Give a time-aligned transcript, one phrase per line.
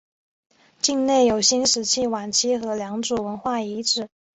[0.81, 4.09] 境内有新石器晚期和良渚文化遗址。